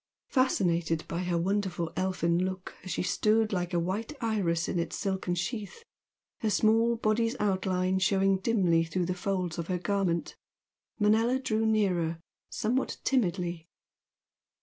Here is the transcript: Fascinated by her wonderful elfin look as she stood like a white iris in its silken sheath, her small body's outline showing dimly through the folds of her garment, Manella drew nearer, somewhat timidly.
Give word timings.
Fascinated 0.29 1.07
by 1.07 1.19
her 1.25 1.37
wonderful 1.37 1.93
elfin 1.95 2.43
look 2.43 2.73
as 2.83 2.89
she 2.89 3.03
stood 3.03 3.53
like 3.53 3.71
a 3.71 3.79
white 3.79 4.13
iris 4.19 4.67
in 4.67 4.79
its 4.79 4.95
silken 4.95 5.35
sheath, 5.35 5.83
her 6.39 6.49
small 6.49 6.95
body's 6.95 7.35
outline 7.39 7.99
showing 7.99 8.39
dimly 8.39 8.83
through 8.83 9.05
the 9.05 9.13
folds 9.13 9.59
of 9.59 9.67
her 9.67 9.77
garment, 9.77 10.35
Manella 10.97 11.37
drew 11.37 11.67
nearer, 11.67 12.19
somewhat 12.49 12.97
timidly. 13.03 13.67